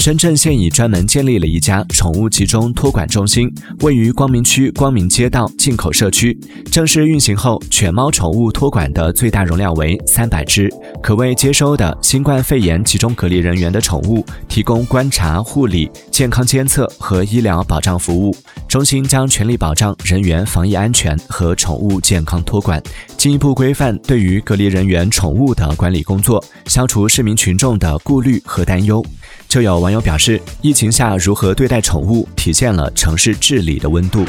[0.00, 6.34] 深圳现已专门建立了一家宠物集中托管中心，位于光明区光明街道进口社区。
[6.72, 18.34] 正式运行后，犬猫宠物托管的最大容量为三百只，可为接收的新冠肺炎集中隔离人员的宠物提供观察、护理、健康监测和医疗保障服务。
[18.66, 22.82] 中心将全力保障人员防疫安全和宠物健康托管，
[23.18, 29.04] 进一步规范对于隔离人员宠物的管理工作，消除市民群众的顾虑和担忧。
[29.50, 34.24] 就有网友表示，疫情下如何对待宠物，体现了城市治理的温度。